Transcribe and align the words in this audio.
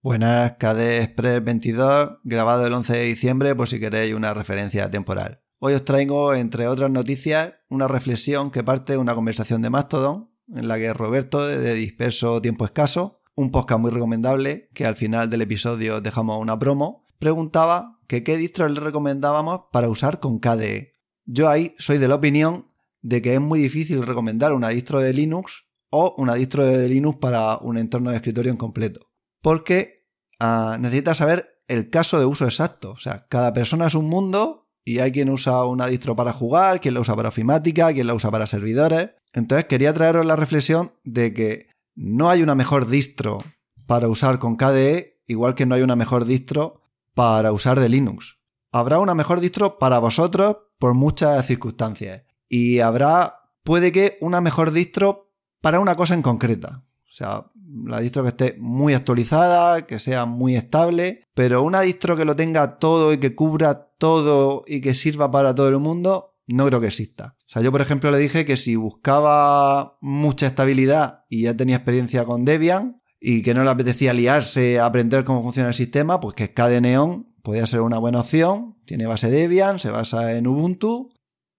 Buenas, 0.00 0.52
KDE 0.60 1.02
Express 1.02 1.42
22, 1.42 2.18
grabado 2.22 2.64
el 2.64 2.72
11 2.72 2.92
de 2.92 3.02
diciembre 3.02 3.56
por 3.56 3.68
si 3.68 3.80
queréis 3.80 4.14
una 4.14 4.32
referencia 4.32 4.88
temporal. 4.88 5.42
Hoy 5.58 5.74
os 5.74 5.84
traigo, 5.84 6.34
entre 6.34 6.68
otras 6.68 6.88
noticias, 6.88 7.54
una 7.68 7.88
reflexión 7.88 8.52
que 8.52 8.62
parte 8.62 8.92
de 8.92 8.98
una 8.98 9.16
conversación 9.16 9.60
de 9.60 9.70
Mastodon, 9.70 10.30
en 10.54 10.68
la 10.68 10.78
que 10.78 10.94
Roberto, 10.94 11.44
de 11.44 11.74
Disperso 11.74 12.40
Tiempo 12.40 12.64
Escaso, 12.64 13.22
un 13.34 13.50
podcast 13.50 13.80
muy 13.80 13.90
recomendable, 13.90 14.68
que 14.72 14.86
al 14.86 14.94
final 14.94 15.30
del 15.30 15.42
episodio 15.42 16.00
dejamos 16.00 16.38
una 16.38 16.56
promo, 16.56 17.04
preguntaba 17.18 17.98
que 18.06 18.22
qué 18.22 18.36
distro 18.36 18.68
le 18.68 18.78
recomendábamos 18.78 19.62
para 19.72 19.88
usar 19.88 20.20
con 20.20 20.38
KDE. 20.38 20.92
Yo 21.24 21.48
ahí 21.48 21.74
soy 21.76 21.98
de 21.98 22.06
la 22.06 22.14
opinión 22.14 22.70
de 23.02 23.20
que 23.20 23.34
es 23.34 23.40
muy 23.40 23.58
difícil 23.58 24.06
recomendar 24.06 24.52
una 24.52 24.68
distro 24.68 25.00
de 25.00 25.12
Linux 25.12 25.64
o 25.90 26.14
una 26.18 26.34
distro 26.34 26.64
de 26.64 26.88
Linux 26.88 27.18
para 27.18 27.56
un 27.56 27.78
entorno 27.78 28.10
de 28.10 28.16
escritorio 28.16 28.52
en 28.52 28.58
completo 28.58 29.07
porque 29.42 30.06
ah, 30.40 30.76
necesitas 30.80 31.18
saber 31.18 31.62
el 31.68 31.90
caso 31.90 32.18
de 32.18 32.24
uso 32.24 32.44
exacto. 32.44 32.92
O 32.92 32.96
sea, 32.96 33.26
cada 33.28 33.52
persona 33.52 33.86
es 33.86 33.94
un 33.94 34.08
mundo 34.08 34.68
y 34.84 35.00
hay 35.00 35.12
quien 35.12 35.30
usa 35.30 35.64
una 35.64 35.86
distro 35.86 36.16
para 36.16 36.32
jugar, 36.32 36.80
quien 36.80 36.94
la 36.94 37.00
usa 37.00 37.14
para 37.14 37.28
ofimática, 37.28 37.92
quien 37.92 38.06
la 38.06 38.14
usa 38.14 38.30
para 38.30 38.46
servidores. 38.46 39.10
Entonces 39.34 39.66
quería 39.66 39.92
traeros 39.92 40.24
la 40.24 40.36
reflexión 40.36 40.92
de 41.04 41.34
que 41.34 41.68
no 41.94 42.30
hay 42.30 42.42
una 42.42 42.54
mejor 42.54 42.88
distro 42.88 43.38
para 43.86 44.08
usar 44.08 44.38
con 44.38 44.56
KDE, 44.56 45.20
igual 45.26 45.54
que 45.54 45.66
no 45.66 45.74
hay 45.74 45.82
una 45.82 45.96
mejor 45.96 46.24
distro 46.24 46.80
para 47.14 47.52
usar 47.52 47.80
de 47.80 47.88
Linux. 47.88 48.38
Habrá 48.72 48.98
una 48.98 49.14
mejor 49.14 49.40
distro 49.40 49.78
para 49.78 49.98
vosotros 49.98 50.56
por 50.78 50.94
muchas 50.94 51.44
circunstancias. 51.46 52.22
Y 52.48 52.80
habrá, 52.80 53.50
puede 53.64 53.92
que, 53.92 54.16
una 54.20 54.40
mejor 54.40 54.70
distro 54.70 55.32
para 55.60 55.80
una 55.80 55.96
cosa 55.96 56.14
en 56.14 56.22
concreta. 56.22 56.84
O 57.08 57.12
sea, 57.12 57.50
la 57.84 58.00
distro 58.00 58.22
que 58.22 58.30
esté 58.30 58.56
muy 58.58 58.94
actualizada, 58.94 59.86
que 59.86 59.98
sea 59.98 60.26
muy 60.26 60.56
estable, 60.56 61.24
pero 61.34 61.62
una 61.62 61.82
distro 61.82 62.16
que 62.16 62.24
lo 62.24 62.36
tenga 62.36 62.78
todo 62.78 63.12
y 63.12 63.18
que 63.18 63.34
cubra 63.34 63.92
todo 63.98 64.64
y 64.66 64.80
que 64.80 64.94
sirva 64.94 65.30
para 65.30 65.54
todo 65.54 65.68
el 65.68 65.78
mundo, 65.78 66.36
no 66.46 66.66
creo 66.66 66.80
que 66.80 66.86
exista. 66.86 67.36
O 67.40 67.48
sea, 67.48 67.62
yo 67.62 67.70
por 67.70 67.80
ejemplo 67.80 68.10
le 68.10 68.18
dije 68.18 68.44
que 68.44 68.56
si 68.56 68.76
buscaba 68.76 69.98
mucha 70.00 70.46
estabilidad 70.46 71.24
y 71.28 71.42
ya 71.42 71.56
tenía 71.56 71.76
experiencia 71.76 72.24
con 72.24 72.44
Debian 72.44 73.02
y 73.20 73.42
que 73.42 73.54
no 73.54 73.64
le 73.64 73.70
apetecía 73.70 74.14
liarse 74.14 74.78
a 74.78 74.86
aprender 74.86 75.24
cómo 75.24 75.42
funciona 75.42 75.68
el 75.68 75.74
sistema, 75.74 76.20
pues 76.20 76.34
que 76.34 76.54
KDE 76.54 76.80
Neon 76.80 77.34
podía 77.42 77.66
ser 77.66 77.80
una 77.80 77.98
buena 77.98 78.20
opción. 78.20 78.76
Tiene 78.86 79.06
base 79.06 79.30
Debian, 79.30 79.78
se 79.78 79.90
basa 79.90 80.36
en 80.36 80.46
Ubuntu 80.46 81.10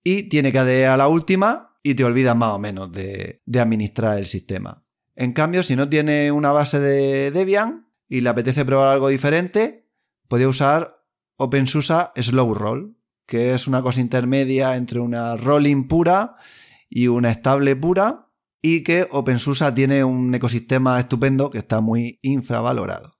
y 0.03 0.23
tiene 0.29 0.51
KDE 0.51 0.87
a 0.87 0.97
la 0.97 1.07
última 1.07 1.77
y 1.83 1.95
te 1.95 2.03
olvidas 2.03 2.35
más 2.35 2.53
o 2.53 2.59
menos 2.59 2.91
de, 2.91 3.41
de 3.45 3.59
administrar 3.59 4.17
el 4.17 4.25
sistema. 4.25 4.85
En 5.19 5.33
cambio, 5.33 5.63
si 5.63 5.75
no 5.75 5.89
tiene 5.89 6.31
una 6.31 6.53
base 6.53 6.79
de 6.79 7.31
Debian 7.31 7.91
y 8.07 8.21
le 8.21 8.29
apetece 8.29 8.63
probar 8.63 8.87
algo 8.87 9.09
diferente, 9.09 9.85
puede 10.29 10.47
usar 10.47 11.03
OpenSUSE 11.35 12.11
Slow 12.15 12.53
Roll, 12.53 12.97
que 13.27 13.53
es 13.53 13.67
una 13.67 13.81
cosa 13.81 13.99
intermedia 13.99 14.77
entre 14.77 15.01
una 15.01 15.35
rolling 15.35 15.89
pura 15.89 16.37
y 16.89 17.07
una 17.07 17.31
estable 17.31 17.75
pura, 17.75 18.31
y 18.61 18.81
que 18.83 19.09
OpenSUSE 19.11 19.69
tiene 19.73 20.05
un 20.05 20.33
ecosistema 20.33 20.97
estupendo 20.97 21.49
que 21.49 21.57
está 21.57 21.81
muy 21.81 22.19
infravalorado. 22.21 23.19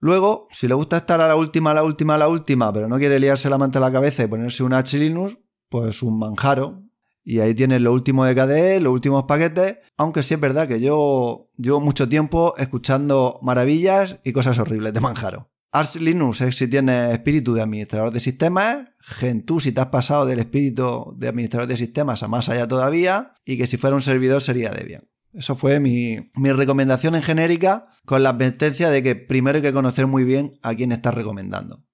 Luego, 0.00 0.48
si 0.50 0.66
le 0.66 0.74
gusta 0.74 0.96
estar 0.96 1.20
a 1.20 1.28
la 1.28 1.36
última, 1.36 1.70
a 1.70 1.74
la 1.74 1.84
última, 1.84 2.16
a 2.16 2.18
la 2.18 2.28
última, 2.28 2.72
pero 2.72 2.88
no 2.88 2.98
quiere 2.98 3.20
liarse 3.20 3.48
la 3.48 3.58
manta 3.58 3.78
a 3.78 3.82
la 3.82 3.92
cabeza 3.92 4.24
y 4.24 4.26
ponerse 4.26 4.64
un 4.64 4.72
H 4.72 4.98
Linux, 4.98 5.38
pues 5.68 6.02
un 6.02 6.18
Manjaro, 6.18 6.85
y 7.28 7.40
ahí 7.40 7.54
tienes 7.54 7.80
lo 7.80 7.92
último 7.92 8.24
de 8.24 8.36
KDE, 8.36 8.80
los 8.80 8.92
últimos 8.92 9.24
paquetes, 9.24 9.78
aunque 9.96 10.22
sí 10.22 10.34
es 10.34 10.40
verdad 10.40 10.68
que 10.68 10.80
yo 10.80 11.50
llevo 11.58 11.80
mucho 11.80 12.08
tiempo 12.08 12.54
escuchando 12.56 13.40
maravillas 13.42 14.20
y 14.22 14.32
cosas 14.32 14.60
horribles 14.60 14.94
de 14.94 15.00
Manjaro. 15.00 15.50
Arch 15.72 15.96
Linux 15.96 16.40
es 16.42 16.56
si 16.56 16.68
tienes 16.68 17.12
espíritu 17.12 17.52
de 17.52 17.62
administrador 17.62 18.12
de 18.12 18.20
sistemas, 18.20 18.86
Gentoo 19.00 19.58
si 19.58 19.72
te 19.72 19.80
has 19.80 19.88
pasado 19.88 20.24
del 20.24 20.38
espíritu 20.38 21.16
de 21.18 21.26
administrador 21.26 21.66
de 21.66 21.76
sistemas 21.76 22.22
a 22.22 22.28
más 22.28 22.48
allá 22.48 22.68
todavía, 22.68 23.34
y 23.44 23.58
que 23.58 23.66
si 23.66 23.76
fuera 23.76 23.96
un 23.96 24.02
servidor 24.02 24.40
sería 24.40 24.70
Debian. 24.70 25.02
Eso 25.32 25.56
fue 25.56 25.80
mi, 25.80 26.30
mi 26.36 26.52
recomendación 26.52 27.16
en 27.16 27.22
genérica, 27.22 27.88
con 28.04 28.22
la 28.22 28.30
advertencia 28.30 28.88
de 28.88 29.02
que 29.02 29.16
primero 29.16 29.56
hay 29.56 29.62
que 29.62 29.72
conocer 29.72 30.06
muy 30.06 30.22
bien 30.22 30.60
a 30.62 30.76
quién 30.76 30.92
estás 30.92 31.14
recomendando. 31.14 31.85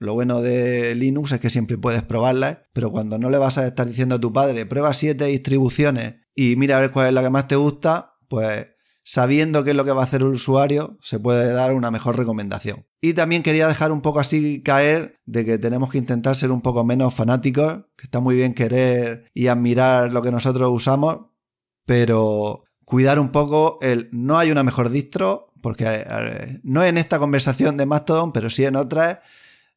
Lo 0.00 0.14
bueno 0.14 0.40
de 0.40 0.94
Linux 0.94 1.32
es 1.32 1.40
que 1.40 1.50
siempre 1.50 1.76
puedes 1.76 2.02
probarla, 2.02 2.62
pero 2.72 2.90
cuando 2.90 3.18
no 3.18 3.28
le 3.28 3.36
vas 3.36 3.58
a 3.58 3.66
estar 3.66 3.86
diciendo 3.86 4.14
a 4.14 4.20
tu 4.20 4.32
padre, 4.32 4.64
prueba 4.64 4.94
siete 4.94 5.26
distribuciones 5.26 6.14
y 6.34 6.56
mira 6.56 6.78
a 6.78 6.80
ver 6.80 6.90
cuál 6.90 7.08
es 7.08 7.12
la 7.12 7.22
que 7.22 7.28
más 7.28 7.48
te 7.48 7.56
gusta, 7.56 8.14
pues 8.26 8.68
sabiendo 9.04 9.62
qué 9.62 9.72
es 9.72 9.76
lo 9.76 9.84
que 9.84 9.92
va 9.92 10.00
a 10.00 10.04
hacer 10.04 10.22
el 10.22 10.28
usuario, 10.28 10.96
se 11.02 11.20
puede 11.20 11.52
dar 11.52 11.74
una 11.74 11.90
mejor 11.90 12.16
recomendación. 12.16 12.86
Y 13.02 13.12
también 13.12 13.42
quería 13.42 13.68
dejar 13.68 13.92
un 13.92 14.00
poco 14.00 14.20
así 14.20 14.62
caer 14.62 15.20
de 15.26 15.44
que 15.44 15.58
tenemos 15.58 15.90
que 15.90 15.98
intentar 15.98 16.34
ser 16.34 16.50
un 16.50 16.62
poco 16.62 16.82
menos 16.82 17.12
fanáticos, 17.12 17.80
que 17.94 18.04
está 18.04 18.20
muy 18.20 18.36
bien 18.36 18.54
querer 18.54 19.26
y 19.34 19.48
admirar 19.48 20.14
lo 20.14 20.22
que 20.22 20.30
nosotros 20.30 20.70
usamos, 20.72 21.26
pero 21.84 22.64
cuidar 22.86 23.18
un 23.18 23.32
poco 23.32 23.76
el 23.82 24.08
no 24.12 24.38
hay 24.38 24.50
una 24.50 24.64
mejor 24.64 24.88
distro, 24.88 25.52
porque 25.60 25.84
eh, 25.86 26.60
no 26.62 26.82
en 26.84 26.96
esta 26.96 27.18
conversación 27.18 27.76
de 27.76 27.84
Mastodon, 27.84 28.32
pero 28.32 28.48
sí 28.48 28.64
en 28.64 28.76
otras 28.76 29.18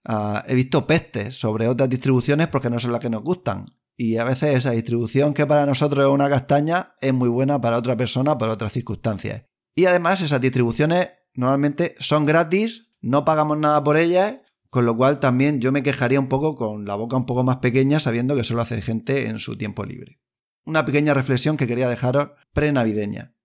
Ah, 0.06 0.44
he 0.48 0.56
visto 0.56 0.86
pestes 0.86 1.40
sobre 1.40 1.68
otras 1.68 1.90
distribuciones 1.90 2.48
porque 2.48 2.70
no 2.70 2.80
son 2.80 2.92
las 2.92 3.02
que 3.02 3.10
nos 3.10 3.24
gustan. 3.24 3.66
Y 3.96 4.18
a 4.18 4.24
veces 4.24 4.56
esa 4.56 4.72
distribución 4.72 5.34
que 5.34 5.46
para 5.46 5.66
nosotros 5.66 6.06
es 6.06 6.12
una 6.12 6.30
castaña 6.30 6.94
es 7.00 7.14
muy 7.14 7.30
buena 7.30 7.62
para 7.62 7.78
otra 7.78 7.96
persona 7.96 8.38
por 8.38 8.50
otras 8.50 8.74
circunstancias. 8.74 9.44
Y 9.76 9.86
además 9.86 10.22
esas 10.22 10.42
distribuciones 10.42 11.10
normalmente 11.34 11.96
son 12.00 12.26
gratis, 12.26 12.90
no 13.02 13.26
pagamos 13.26 13.58
nada 13.58 13.84
por 13.84 13.98
ellas, 13.98 14.38
con 14.70 14.86
lo 14.86 14.98
cual 14.98 15.20
también 15.20 15.62
yo 15.62 15.72
me 15.72 15.84
quejaría 15.84 16.20
un 16.20 16.30
poco 16.30 16.56
con 16.56 16.86
la 16.86 16.96
boca 16.96 17.16
un 17.16 17.26
poco 17.26 17.44
más 17.44 17.58
pequeña 17.58 18.00
sabiendo 18.00 18.36
que 18.36 18.44
solo 18.44 18.62
hace 18.62 18.82
gente 18.82 19.28
en 19.28 19.40
su 19.40 19.58
tiempo 19.58 19.86
libre. 19.86 20.20
Una 20.66 20.86
pequeña 20.86 21.14
reflexión 21.14 21.58
que 21.58 21.68
quería 21.68 21.90
dejaros 21.90 22.32
pre-navideña. 22.54 23.36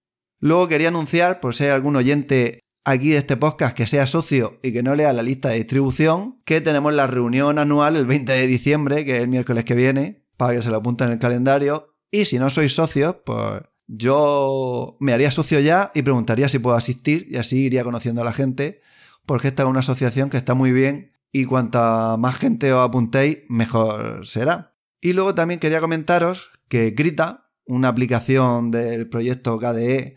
Luego 0.41 0.69
quería 0.69 0.89
anunciar, 0.89 1.41
por 1.41 1.55
si 1.55 1.65
hay 1.65 1.71
algún 1.71 1.97
oyente 1.97 2.61
aquí 2.91 3.11
de 3.11 3.19
este 3.19 3.37
podcast 3.37 3.77
que 3.77 3.87
sea 3.87 4.07
socio 4.07 4.59
y 4.63 4.73
que 4.73 4.83
no 4.83 4.95
lea 4.95 5.13
la 5.13 5.23
lista 5.23 5.51
de 5.51 5.57
distribución, 5.57 6.41
que 6.47 6.63
tenemos 6.63 6.95
la 6.95 7.07
reunión 7.07 7.59
anual 7.59 7.97
el 7.97 8.07
20 8.07 8.33
de 8.33 8.47
diciembre, 8.47 9.05
que 9.05 9.17
es 9.17 9.23
el 9.23 9.29
miércoles 9.29 9.65
que 9.65 9.75
viene, 9.75 10.25
para 10.39 10.55
que 10.55 10.63
se 10.63 10.71
lo 10.71 10.79
apunten 10.79 11.09
en 11.09 11.13
el 11.15 11.19
calendario. 11.19 11.95
Y 12.11 12.25
si 12.25 12.39
no 12.39 12.49
sois 12.49 12.75
socios, 12.75 13.17
pues 13.27 13.61
yo 13.87 14.97
me 15.01 15.13
haría 15.13 15.31
socio 15.31 15.61
ya 15.61 15.91
y 15.95 16.01
preguntaría 16.01 16.49
si 16.49 16.59
puedo 16.59 16.77
asistir 16.77 17.27
y 17.31 17.37
así 17.37 17.67
iría 17.67 17.85
conociendo 17.85 18.23
a 18.23 18.25
la 18.25 18.33
gente, 18.33 18.81
porque 19.27 19.49
esta 19.49 19.65
es 19.65 19.69
una 19.69 19.81
asociación 19.81 20.31
que 20.31 20.39
está 20.39 20.55
muy 20.55 20.73
bien 20.73 21.13
y 21.31 21.45
cuanta 21.45 22.17
más 22.19 22.37
gente 22.37 22.73
os 22.73 22.87
apuntéis, 22.87 23.41
mejor 23.51 24.27
será. 24.27 24.77
Y 25.03 25.13
luego 25.13 25.35
también 25.35 25.61
quería 25.61 25.81
comentaros 25.81 26.51
que 26.69 26.93
Grita, 26.93 27.51
una 27.67 27.89
aplicación 27.89 28.71
del 28.71 29.11
proyecto 29.11 29.59
KDE 29.59 30.17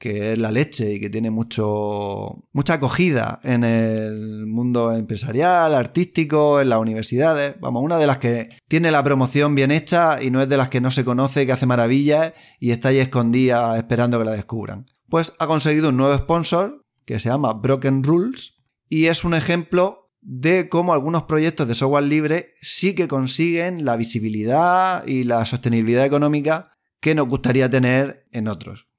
que 0.00 0.32
es 0.32 0.38
la 0.38 0.50
leche 0.50 0.94
y 0.94 0.98
que 0.98 1.10
tiene 1.10 1.30
mucho, 1.30 2.42
mucha 2.52 2.74
acogida 2.74 3.38
en 3.44 3.64
el 3.64 4.46
mundo 4.46 4.94
empresarial, 4.94 5.74
artístico, 5.74 6.58
en 6.58 6.70
las 6.70 6.78
universidades. 6.78 7.56
Vamos, 7.60 7.82
una 7.82 7.98
de 7.98 8.06
las 8.06 8.16
que 8.16 8.48
tiene 8.66 8.90
la 8.90 9.04
promoción 9.04 9.54
bien 9.54 9.70
hecha 9.70 10.22
y 10.22 10.30
no 10.30 10.40
es 10.40 10.48
de 10.48 10.56
las 10.56 10.70
que 10.70 10.80
no 10.80 10.90
se 10.90 11.04
conoce, 11.04 11.44
que 11.44 11.52
hace 11.52 11.66
maravillas 11.66 12.32
y 12.58 12.70
está 12.70 12.88
ahí 12.88 12.96
escondida 12.96 13.76
esperando 13.76 14.18
que 14.18 14.24
la 14.24 14.32
descubran. 14.32 14.86
Pues 15.10 15.34
ha 15.38 15.46
conseguido 15.46 15.90
un 15.90 15.98
nuevo 15.98 16.16
sponsor 16.16 16.82
que 17.04 17.20
se 17.20 17.28
llama 17.28 17.52
Broken 17.52 18.02
Rules 18.02 18.54
y 18.88 19.06
es 19.06 19.22
un 19.22 19.34
ejemplo 19.34 20.10
de 20.22 20.70
cómo 20.70 20.94
algunos 20.94 21.24
proyectos 21.24 21.68
de 21.68 21.74
software 21.74 22.04
libre 22.04 22.54
sí 22.62 22.94
que 22.94 23.06
consiguen 23.06 23.84
la 23.84 23.98
visibilidad 23.98 25.06
y 25.06 25.24
la 25.24 25.44
sostenibilidad 25.44 26.06
económica 26.06 26.72
que 27.02 27.14
nos 27.14 27.28
gustaría 27.28 27.70
tener 27.70 28.26
en 28.32 28.48
otros. 28.48 28.89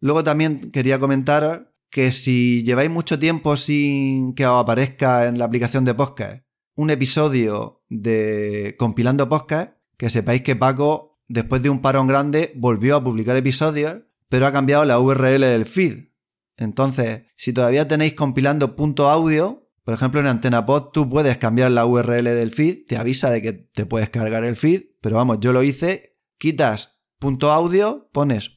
Luego 0.00 0.24
también 0.24 0.70
quería 0.70 0.98
comentar 0.98 1.72
que 1.90 2.12
si 2.12 2.62
lleváis 2.64 2.90
mucho 2.90 3.18
tiempo 3.18 3.56
sin 3.56 4.34
que 4.34 4.46
os 4.46 4.62
aparezca 4.62 5.26
en 5.26 5.38
la 5.38 5.44
aplicación 5.44 5.84
de 5.84 5.94
podcast 5.94 6.42
un 6.80 6.88
episodio 6.88 7.84
de 7.90 8.74
Compilando 8.78 9.28
Podcast, 9.28 9.74
que 9.98 10.08
sepáis 10.08 10.40
que 10.40 10.56
Paco, 10.56 11.20
después 11.28 11.60
de 11.60 11.68
un 11.68 11.82
parón 11.82 12.06
grande, 12.06 12.52
volvió 12.56 12.96
a 12.96 13.04
publicar 13.04 13.36
episodios, 13.36 13.98
pero 14.30 14.46
ha 14.46 14.52
cambiado 14.52 14.86
la 14.86 14.98
URL 14.98 15.40
del 15.40 15.66
feed. 15.66 16.08
Entonces, 16.56 17.24
si 17.36 17.52
todavía 17.52 17.86
tenéis 17.86 18.14
compilando 18.14 18.74
audio, 19.08 19.70
por 19.84 19.92
ejemplo 19.92 20.20
en 20.20 20.26
AntenaPod 20.28 20.90
tú 20.92 21.10
puedes 21.10 21.36
cambiar 21.36 21.70
la 21.72 21.84
URL 21.84 22.24
del 22.24 22.50
feed, 22.50 22.86
te 22.86 22.96
avisa 22.96 23.30
de 23.30 23.42
que 23.42 23.52
te 23.52 23.84
puedes 23.84 24.08
cargar 24.08 24.44
el 24.44 24.56
feed, 24.56 24.84
pero 25.02 25.16
vamos, 25.16 25.38
yo 25.40 25.52
lo 25.52 25.62
hice, 25.62 26.12
quitas 26.38 27.00
audio, 27.42 28.08
pones 28.12 28.50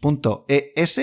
.es 0.47 0.99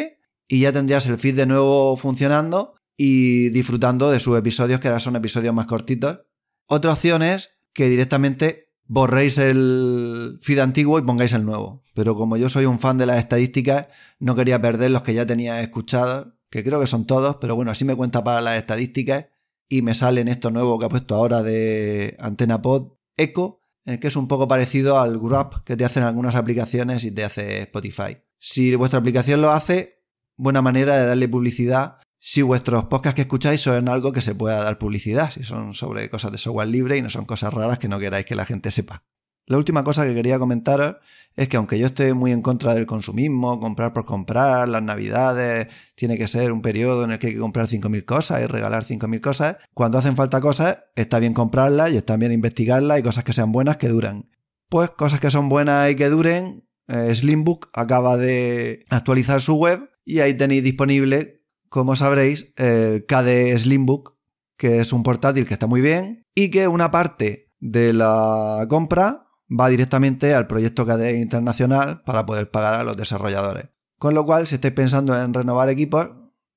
y 0.50 0.58
ya 0.58 0.72
tendrías 0.72 1.06
el 1.06 1.16
feed 1.16 1.36
de 1.36 1.46
nuevo 1.46 1.96
funcionando 1.96 2.74
y 2.96 3.50
disfrutando 3.50 4.10
de 4.10 4.18
sus 4.18 4.36
episodios, 4.36 4.80
que 4.80 4.88
ahora 4.88 4.98
son 4.98 5.14
episodios 5.14 5.54
más 5.54 5.66
cortitos. 5.66 6.22
Otra 6.66 6.92
opción 6.92 7.22
es 7.22 7.50
que 7.72 7.88
directamente 7.88 8.72
borréis 8.84 9.38
el 9.38 10.40
feed 10.42 10.58
antiguo 10.58 10.98
y 10.98 11.02
pongáis 11.02 11.34
el 11.34 11.44
nuevo. 11.44 11.84
Pero 11.94 12.16
como 12.16 12.36
yo 12.36 12.48
soy 12.48 12.66
un 12.66 12.80
fan 12.80 12.98
de 12.98 13.06
las 13.06 13.18
estadísticas, 13.18 13.86
no 14.18 14.34
quería 14.34 14.60
perder 14.60 14.90
los 14.90 15.04
que 15.04 15.14
ya 15.14 15.24
tenía 15.24 15.60
escuchados, 15.60 16.34
que 16.50 16.64
creo 16.64 16.80
que 16.80 16.88
son 16.88 17.06
todos, 17.06 17.36
pero 17.40 17.54
bueno, 17.54 17.70
así 17.70 17.84
me 17.84 17.94
cuenta 17.94 18.24
para 18.24 18.40
las 18.40 18.56
estadísticas 18.56 19.26
y 19.68 19.82
me 19.82 19.94
sale 19.94 20.20
en 20.20 20.26
esto 20.26 20.50
nuevo 20.50 20.80
que 20.80 20.86
ha 20.86 20.88
puesto 20.88 21.14
ahora 21.14 21.44
de 21.44 22.16
Antena 22.18 22.60
Pod, 22.60 22.94
Echo, 23.16 23.60
en 23.84 23.94
el 23.94 24.00
que 24.00 24.08
es 24.08 24.16
un 24.16 24.26
poco 24.26 24.48
parecido 24.48 24.98
al 24.98 25.20
Grab 25.20 25.62
que 25.62 25.76
te 25.76 25.84
hacen 25.84 26.02
algunas 26.02 26.34
aplicaciones 26.34 27.04
y 27.04 27.12
te 27.12 27.22
hace 27.22 27.60
Spotify. 27.60 28.18
Si 28.36 28.74
vuestra 28.74 28.98
aplicación 28.98 29.40
lo 29.40 29.50
hace, 29.50 29.99
buena 30.40 30.62
manera 30.62 30.96
de 30.96 31.06
darle 31.06 31.28
publicidad 31.28 31.98
si 32.18 32.42
vuestros 32.42 32.84
podcasts 32.84 33.14
que 33.14 33.22
escucháis 33.22 33.60
son 33.60 33.88
algo 33.88 34.12
que 34.12 34.22
se 34.22 34.34
pueda 34.34 34.64
dar 34.64 34.78
publicidad, 34.78 35.30
si 35.30 35.42
son 35.42 35.74
sobre 35.74 36.08
cosas 36.08 36.32
de 36.32 36.38
software 36.38 36.68
libre 36.68 36.96
y 36.96 37.02
no 37.02 37.10
son 37.10 37.26
cosas 37.26 37.52
raras 37.52 37.78
que 37.78 37.88
no 37.88 37.98
queráis 37.98 38.24
que 38.24 38.34
la 38.34 38.46
gente 38.46 38.70
sepa. 38.70 39.04
La 39.46 39.58
última 39.58 39.84
cosa 39.84 40.04
que 40.06 40.14
quería 40.14 40.38
comentar 40.38 41.00
es 41.34 41.48
que 41.48 41.56
aunque 41.56 41.78
yo 41.78 41.86
esté 41.86 42.14
muy 42.14 42.32
en 42.32 42.40
contra 42.40 42.72
del 42.72 42.86
consumismo, 42.86 43.58
comprar 43.58 43.92
por 43.92 44.04
comprar, 44.04 44.68
las 44.68 44.82
navidades, 44.82 45.68
tiene 45.94 46.16
que 46.16 46.28
ser 46.28 46.52
un 46.52 46.62
periodo 46.62 47.04
en 47.04 47.12
el 47.12 47.18
que 47.18 47.28
hay 47.28 47.32
que 47.34 47.40
comprar 47.40 47.66
5.000 47.66 48.04
cosas 48.04 48.42
y 48.42 48.46
regalar 48.46 48.84
5.000 48.84 49.20
cosas, 49.20 49.56
cuando 49.74 49.98
hacen 49.98 50.16
falta 50.16 50.40
cosas, 50.40 50.78
está 50.94 51.18
bien 51.18 51.34
comprarlas 51.34 51.90
y 51.92 51.96
está 51.96 52.16
bien 52.16 52.32
investigarlas 52.32 52.98
y 52.98 53.02
cosas 53.02 53.24
que 53.24 53.32
sean 53.32 53.52
buenas 53.52 53.76
que 53.76 53.88
duran. 53.88 54.30
Pues 54.68 54.90
cosas 54.90 55.20
que 55.20 55.30
son 55.30 55.48
buenas 55.48 55.90
y 55.90 55.96
que 55.96 56.08
duren, 56.08 56.64
eh, 56.88 57.14
Slimbook 57.14 57.70
acaba 57.72 58.16
de 58.16 58.84
actualizar 58.88 59.40
su 59.40 59.56
web 59.56 59.89
y 60.04 60.20
ahí 60.20 60.34
tenéis 60.36 60.62
disponible, 60.62 61.42
como 61.68 61.96
sabréis, 61.96 62.52
el 62.56 63.06
KDE 63.06 63.58
Slimbook, 63.58 64.16
que 64.56 64.80
es 64.80 64.92
un 64.92 65.02
portátil 65.02 65.46
que 65.46 65.54
está 65.54 65.66
muy 65.66 65.80
bien 65.80 66.26
y 66.34 66.50
que 66.50 66.68
una 66.68 66.90
parte 66.90 67.52
de 67.60 67.92
la 67.92 68.66
compra 68.68 69.26
va 69.48 69.68
directamente 69.68 70.34
al 70.34 70.46
proyecto 70.46 70.86
KDE 70.86 71.18
internacional 71.18 72.02
para 72.04 72.26
poder 72.26 72.50
pagar 72.50 72.80
a 72.80 72.84
los 72.84 72.96
desarrolladores. 72.96 73.68
Con 73.98 74.14
lo 74.14 74.24
cual, 74.24 74.46
si 74.46 74.56
estáis 74.56 74.74
pensando 74.74 75.18
en 75.18 75.34
renovar 75.34 75.68
equipos, 75.68 76.08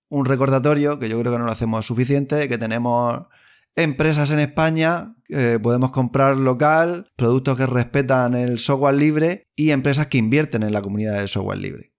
un 0.09 0.25
recordatorio, 0.25 0.99
que 0.99 1.09
yo 1.09 1.19
creo 1.19 1.31
que 1.31 1.39
no 1.39 1.45
lo 1.45 1.51
hacemos 1.51 1.85
suficiente, 1.85 2.47
que 2.47 2.57
tenemos 2.57 3.25
empresas 3.75 4.31
en 4.31 4.39
España, 4.39 5.15
podemos 5.61 5.91
comprar 5.91 6.37
local, 6.37 7.11
productos 7.15 7.57
que 7.57 7.65
respetan 7.65 8.35
el 8.35 8.59
software 8.59 8.95
libre 8.95 9.47
y 9.55 9.71
empresas 9.71 10.07
que 10.07 10.19
invierten 10.19 10.61
en 10.63 10.73
la 10.73 10.81
comunidad 10.81 11.17
del 11.17 11.29
software 11.29 11.57
libre. 11.57 11.92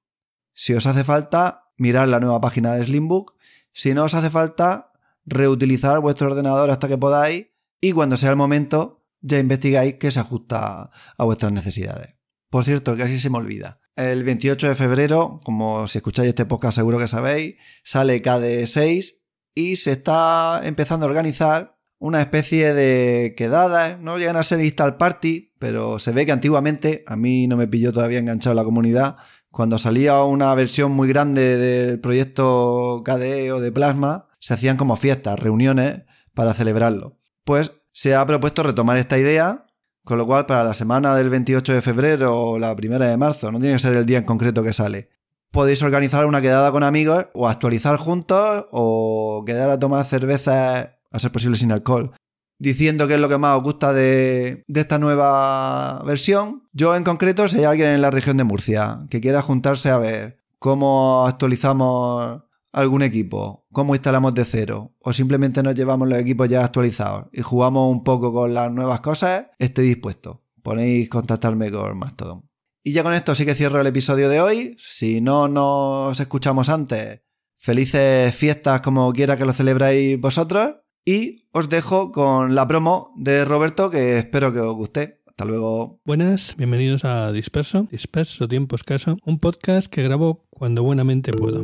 Si 0.54 0.72
os 0.72 0.86
hace 0.86 1.04
falta, 1.04 1.70
mirad 1.76 2.08
la 2.08 2.20
nueva 2.20 2.40
página 2.40 2.74
de 2.74 2.84
Slimbook. 2.84 3.34
Si 3.72 3.92
no 3.92 4.04
os 4.04 4.14
hace 4.14 4.30
falta, 4.30 4.92
reutilizar 5.26 6.00
vuestro 6.00 6.30
ordenador 6.30 6.70
hasta 6.70 6.88
que 6.88 6.96
podáis 6.96 7.48
y 7.80 7.92
cuando 7.92 8.16
sea 8.16 8.30
el 8.30 8.36
momento, 8.36 9.04
ya 9.20 9.38
investigáis 9.38 9.96
que 9.96 10.10
se 10.10 10.20
ajusta 10.20 10.90
a 11.18 11.24
vuestras 11.24 11.52
necesidades. 11.52 12.14
Por 12.50 12.64
cierto, 12.64 12.96
casi 12.96 13.18
se 13.18 13.30
me 13.30 13.38
olvida. 13.38 13.80
El 13.96 14.24
28 14.24 14.68
de 14.68 14.74
febrero, 14.74 15.40
como 15.44 15.88
si 15.88 15.98
escucháis 15.98 16.28
este 16.28 16.46
podcast 16.46 16.76
seguro 16.76 16.98
que 16.98 17.08
sabéis, 17.08 17.56
sale 17.82 18.22
KD6 18.22 19.24
y 19.54 19.76
se 19.76 19.92
está 19.92 20.60
empezando 20.64 21.04
a 21.04 21.08
organizar 21.08 21.78
una 21.98 22.20
especie 22.20 22.74
de 22.74 23.34
quedadas, 23.36 23.98
no 24.00 24.18
llegan 24.18 24.36
a 24.36 24.42
ser 24.42 24.60
install 24.60 24.96
party, 24.96 25.52
pero 25.58 25.98
se 25.98 26.12
ve 26.12 26.26
que 26.26 26.32
antiguamente, 26.32 27.02
a 27.06 27.16
mí 27.16 27.46
no 27.46 27.56
me 27.56 27.68
pilló 27.68 27.92
todavía 27.92 28.18
enganchado 28.18 28.54
la 28.54 28.64
comunidad, 28.64 29.16
cuando 29.54 29.78
salía 29.78 30.20
una 30.24 30.52
versión 30.56 30.90
muy 30.90 31.06
grande 31.06 31.56
del 31.56 32.00
proyecto 32.00 33.02
KDE 33.04 33.52
o 33.52 33.60
de 33.60 33.70
Plasma, 33.70 34.26
se 34.40 34.52
hacían 34.52 34.76
como 34.76 34.96
fiestas, 34.96 35.38
reuniones 35.38 36.02
para 36.34 36.54
celebrarlo. 36.54 37.20
Pues 37.44 37.70
se 37.92 38.16
ha 38.16 38.26
propuesto 38.26 38.64
retomar 38.64 38.96
esta 38.96 39.16
idea, 39.16 39.66
con 40.02 40.18
lo 40.18 40.26
cual 40.26 40.46
para 40.46 40.64
la 40.64 40.74
semana 40.74 41.14
del 41.14 41.30
28 41.30 41.72
de 41.72 41.82
febrero 41.82 42.36
o 42.36 42.58
la 42.58 42.74
primera 42.74 43.06
de 43.06 43.16
marzo, 43.16 43.52
no 43.52 43.60
tiene 43.60 43.76
que 43.76 43.78
ser 43.78 43.94
el 43.94 44.06
día 44.06 44.18
en 44.18 44.24
concreto 44.24 44.64
que 44.64 44.72
sale, 44.72 45.10
podéis 45.52 45.84
organizar 45.84 46.26
una 46.26 46.42
quedada 46.42 46.72
con 46.72 46.82
amigos 46.82 47.26
o 47.32 47.48
actualizar 47.48 47.96
juntos 47.96 48.66
o 48.72 49.44
quedar 49.46 49.70
a 49.70 49.78
tomar 49.78 50.04
cerveza, 50.04 50.98
a 51.12 51.18
ser 51.20 51.30
posible 51.30 51.56
sin 51.56 51.70
alcohol, 51.70 52.12
diciendo 52.58 53.08
qué 53.08 53.14
es 53.14 53.20
lo 53.20 53.28
que 53.28 53.38
más 53.38 53.56
os 53.56 53.62
gusta 53.62 53.92
de, 53.92 54.64
esta 54.68 54.98
nueva 54.98 56.02
versión. 56.04 56.68
Yo 56.72 56.94
en 56.96 57.04
concreto, 57.04 57.48
si 57.48 57.58
hay 57.58 57.64
alguien 57.64 57.88
en 57.88 58.02
la 58.02 58.10
región 58.10 58.36
de 58.36 58.44
Murcia 58.44 59.00
que 59.10 59.20
quiera 59.20 59.42
juntarse 59.42 59.90
a 59.90 59.98
ver 59.98 60.42
cómo 60.58 61.26
actualizamos 61.26 62.42
algún 62.72 63.02
equipo, 63.02 63.66
cómo 63.72 63.94
instalamos 63.94 64.34
de 64.34 64.44
cero, 64.44 64.94
o 64.98 65.12
simplemente 65.12 65.62
nos 65.62 65.74
llevamos 65.74 66.08
los 66.08 66.18
equipos 66.18 66.48
ya 66.48 66.64
actualizados 66.64 67.26
y 67.32 67.40
jugamos 67.40 67.90
un 67.90 68.02
poco 68.02 68.32
con 68.32 68.52
las 68.52 68.72
nuevas 68.72 69.00
cosas, 69.00 69.46
estoy 69.58 69.86
dispuesto. 69.86 70.42
Ponéis 70.62 71.08
contactarme 71.08 71.70
con 71.70 71.96
Mastodon. 71.98 72.48
Y 72.82 72.92
ya 72.92 73.02
con 73.02 73.14
esto 73.14 73.34
sí 73.34 73.46
que 73.46 73.54
cierro 73.54 73.80
el 73.80 73.86
episodio 73.86 74.28
de 74.28 74.40
hoy. 74.40 74.76
Si 74.78 75.20
no 75.20 75.48
nos 75.48 76.18
escuchamos 76.20 76.68
antes, 76.68 77.22
felices 77.56 78.34
fiestas 78.34 78.82
como 78.82 79.10
quiera 79.12 79.36
que 79.36 79.44
lo 79.44 79.52
celebráis 79.52 80.20
vosotros. 80.20 80.74
Y 81.06 81.42
os 81.52 81.68
dejo 81.68 82.12
con 82.12 82.54
la 82.54 82.66
promo 82.66 83.12
de 83.14 83.44
Roberto 83.44 83.90
que 83.90 84.16
espero 84.16 84.54
que 84.54 84.60
os 84.60 84.74
guste. 84.74 85.20
Hasta 85.26 85.44
luego. 85.44 86.00
Buenas, 86.06 86.54
bienvenidos 86.56 87.04
a 87.04 87.30
Disperso, 87.30 87.86
Disperso 87.90 88.48
Tiempo 88.48 88.74
Escaso, 88.74 89.18
un 89.22 89.38
podcast 89.38 89.92
que 89.92 90.02
grabo 90.02 90.46
cuando 90.48 90.82
buenamente 90.82 91.30
puedo. 91.34 91.62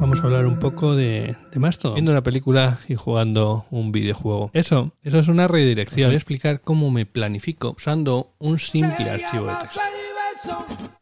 Vamos 0.00 0.18
a 0.18 0.22
hablar 0.22 0.46
un 0.46 0.58
poco 0.58 0.96
de, 0.96 1.36
de 1.52 1.60
Mastodon, 1.60 1.96
viendo 1.96 2.12
una 2.12 2.22
película 2.22 2.78
y 2.88 2.94
jugando 2.94 3.66
un 3.70 3.92
videojuego. 3.92 4.50
Eso, 4.54 4.92
eso 5.02 5.18
es 5.18 5.28
una 5.28 5.46
redirección. 5.46 6.08
Voy 6.08 6.14
a 6.14 6.16
explicar 6.16 6.62
cómo 6.62 6.90
me 6.90 7.04
planifico 7.04 7.74
usando 7.76 8.34
un 8.38 8.58
simple 8.58 9.10
archivo 9.10 9.44
de 9.44 9.54
texto. 9.60 9.80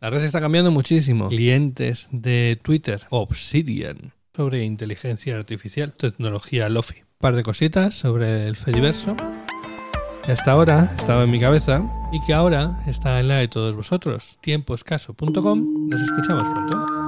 La 0.00 0.10
red 0.10 0.24
está 0.24 0.40
cambiando 0.40 0.72
muchísimo. 0.72 1.28
Clientes 1.28 2.08
de 2.10 2.58
Twitter, 2.60 3.02
Obsidian, 3.10 4.14
sobre 4.34 4.64
inteligencia 4.64 5.36
artificial, 5.36 5.92
tecnología 5.92 6.68
Lofi. 6.68 7.00
Un 7.00 7.18
par 7.18 7.36
de 7.36 7.42
cositas 7.42 7.94
sobre 7.94 8.48
el 8.48 8.56
Fediverso 8.56 9.16
hasta 10.30 10.52
ahora 10.52 10.92
estaba 10.98 11.24
en 11.24 11.30
mi 11.30 11.40
cabeza 11.40 11.82
y 12.12 12.20
que 12.24 12.32
ahora 12.32 12.80
está 12.86 13.18
en 13.18 13.28
la 13.28 13.36
de 13.36 13.48
todos 13.48 13.74
vosotros. 13.74 14.38
Tiempoescaso.com. 14.40 15.88
Nos 15.88 16.00
escuchamos 16.00 16.48
pronto. 16.48 17.01